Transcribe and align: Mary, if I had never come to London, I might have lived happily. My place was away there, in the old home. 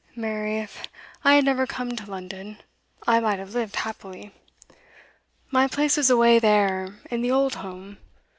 Mary, 0.15 0.57
if 0.57 0.87
I 1.23 1.35
had 1.35 1.45
never 1.45 1.67
come 1.67 1.95
to 1.95 2.09
London, 2.09 2.57
I 3.05 3.19
might 3.19 3.37
have 3.37 3.53
lived 3.53 3.75
happily. 3.75 4.33
My 5.51 5.67
place 5.67 5.95
was 5.95 6.09
away 6.09 6.39
there, 6.39 6.95
in 7.11 7.21
the 7.21 7.29
old 7.29 7.53
home. 7.53 7.99